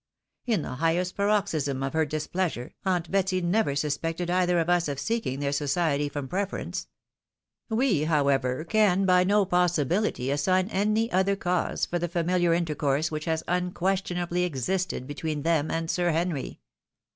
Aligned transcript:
In 0.47 0.63
the 0.63 0.77
highest 0.77 1.15
paroxysm 1.15 1.83
of 1.83 1.93
her 1.93 2.07
displeasure. 2.07 2.73
Aunt 2.85 3.11
Betsy 3.11 3.39
never 3.39 3.75
suspected 3.75 4.31
either 4.31 4.57
of 4.57 4.67
us 4.67 4.87
of 4.87 4.99
seeking 4.99 5.39
their 5.39 5.51
society 5.51 6.09
from 6.09 6.27
prefer 6.27 6.57
ence. 6.57 6.87
We, 7.69 8.05
however, 8.05 8.63
can 8.63 9.05
by 9.05 9.23
no 9.23 9.45
possibility 9.45 10.31
assign 10.31 10.69
any 10.69 11.11
other 11.11 11.35
cause 11.35 11.85
for 11.85 11.99
the 11.99 12.09
familiar 12.09 12.51
intercourse 12.51 13.11
which 13.11 13.25
has 13.25 13.43
unquestionably 13.47 14.41
existed 14.43 15.05
between 15.05 15.43
them 15.43 15.69
and 15.69 15.87
Sir 15.87 16.09
Henry. 16.09 16.61